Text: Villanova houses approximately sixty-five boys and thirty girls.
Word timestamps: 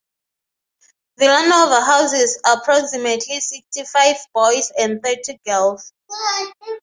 Villanova 1.19 1.79
houses 1.81 2.41
approximately 2.43 3.39
sixty-five 3.39 4.15
boys 4.33 4.71
and 4.75 4.99
thirty 5.03 5.39
girls. 5.45 5.93